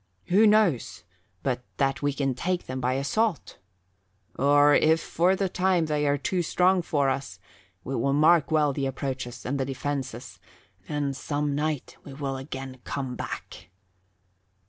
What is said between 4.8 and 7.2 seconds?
for the time they are too strong for